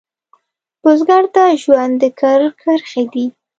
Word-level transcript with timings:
بزګر 0.83 1.23
ته 1.35 1.43
ژوند 1.61 1.93
د 2.01 2.03
کر 2.19 2.41
کرښې 2.61 3.03
دي 3.13 3.25